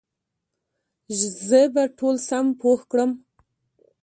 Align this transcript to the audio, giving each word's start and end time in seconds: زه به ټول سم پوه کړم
زه 1.47 1.59
به 1.73 1.83
ټول 1.97 2.15
سم 2.27 2.45
پوه 2.59 2.81
کړم 2.91 3.11